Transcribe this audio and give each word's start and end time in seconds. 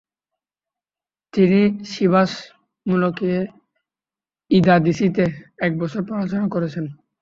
তিনি 1.33 1.59
সিভাস 1.91 2.31
মুলকিয়ে 2.85 3.39
ইদাদিসিতে 4.51 5.25
এক 5.65 5.71
বছর 5.81 6.01
পড়াশোনা 6.09 6.47
করেছেন। 6.49 6.85